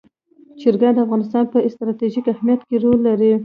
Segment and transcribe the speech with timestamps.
[0.61, 3.31] چرګان د افغانستان په ستراتیژیک اهمیت کې رول لري.